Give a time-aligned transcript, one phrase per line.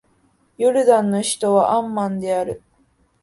[0.57, 2.63] ヨルダンの首都はアンマンである